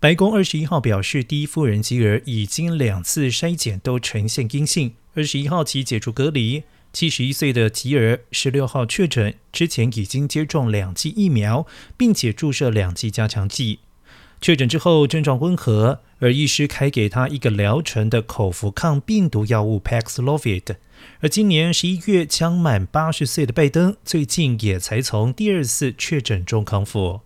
[0.00, 4.94] 白宫二十一号表示第一夫人吉尔已经两次筛检都呈现阴性。
[5.12, 6.62] 二十一号起解除隔离。
[6.90, 11.66] 七十一岁的吉尔十六号确诊之前已经接种两剂疫苗
[11.96, 13.80] 并且注射两剂加强剂。
[14.40, 20.76] 确诊之后症状温和而医师开给他一个疗程的口服抗病毒药物 paxlovid
[21.20, 27.20] 而今年十一月将满八十岁的拜登最近也才从第二次确诊中康复。